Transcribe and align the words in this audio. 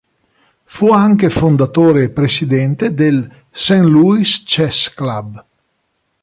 Fu 0.63 0.91
anche 0.91 1.29
fondatore 1.29 2.05
e 2.05 2.09
presidente 2.09 2.95
del 2.95 3.45
"Saint 3.51 3.85
Louis 3.85 4.41
Chess 4.41 4.91
Club". 4.95 5.45